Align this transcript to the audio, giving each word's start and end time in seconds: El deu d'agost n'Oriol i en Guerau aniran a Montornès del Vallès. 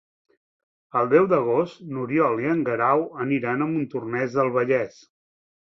El 1.01 1.11
deu 1.11 1.27
d'agost 1.33 1.83
n'Oriol 1.91 2.41
i 2.45 2.49
en 2.55 2.65
Guerau 2.71 3.05
aniran 3.29 3.67
a 3.67 3.71
Montornès 3.77 4.41
del 4.41 4.53
Vallès. 4.59 5.01